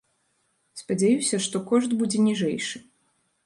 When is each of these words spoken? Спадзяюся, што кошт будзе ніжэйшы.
Спадзяюся, 0.81 1.41
што 1.49 1.63
кошт 1.69 1.95
будзе 2.03 2.25
ніжэйшы. 2.29 2.77